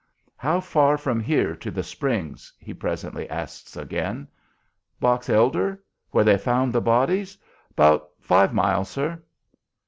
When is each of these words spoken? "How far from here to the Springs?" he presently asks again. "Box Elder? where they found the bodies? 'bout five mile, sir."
"How 0.35 0.59
far 0.61 0.97
from 0.97 1.19
here 1.19 1.55
to 1.57 1.69
the 1.69 1.83
Springs?" 1.83 2.51
he 2.57 2.73
presently 2.73 3.29
asks 3.29 3.77
again. 3.77 4.27
"Box 4.99 5.29
Elder? 5.29 5.83
where 6.09 6.23
they 6.23 6.39
found 6.39 6.73
the 6.73 6.81
bodies? 6.81 7.37
'bout 7.75 8.09
five 8.19 8.51
mile, 8.51 8.83
sir." 8.83 9.21